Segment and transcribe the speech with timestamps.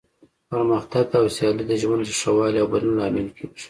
[0.49, 3.57] پرمختګ او سیالي د ژوند د ښه والي او بدلون لامل کیږي.